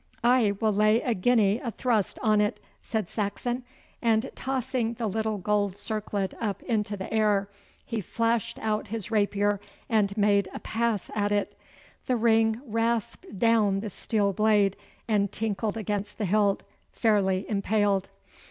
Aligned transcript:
'I 0.23 0.53
will 0.59 0.71
lay 0.73 0.99
a 1.01 1.13
guinea 1.13 1.59
a 1.59 1.69
thrust 1.69 2.17
on 2.23 2.41
it,' 2.41 2.59
said 2.81 3.07
Saxon; 3.07 3.61
and 4.01 4.31
tossing 4.33 4.95
the 4.95 5.05
little 5.05 5.37
gold 5.37 5.77
circlet 5.77 6.33
up 6.41 6.63
into 6.63 6.97
the 6.97 7.13
air, 7.13 7.49
he 7.85 8.01
flashed 8.01 8.57
out 8.63 8.87
his 8.87 9.11
rapier 9.11 9.59
and 9.87 10.17
made 10.17 10.49
a 10.55 10.59
pass 10.59 11.11
at 11.13 11.31
it. 11.31 11.55
The 12.07 12.17
ring 12.17 12.61
rasped 12.65 13.37
down 13.37 13.81
the 13.81 13.91
steel 13.91 14.33
blade 14.33 14.75
and 15.07 15.31
tinkled 15.31 15.77
against 15.77 16.17
the 16.17 16.25
hilt, 16.25 16.63
fairly 16.91 17.47
impaled. 17.47 18.09